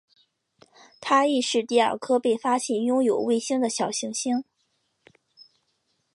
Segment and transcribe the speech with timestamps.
[0.99, 4.43] 它亦是第二颗被发现拥有卫星的小行星。